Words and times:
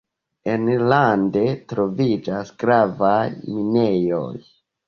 Enlande 0.53 1.43
troviĝas 1.73 2.51
gravaj 2.65 3.23
minejoj. 3.59 4.29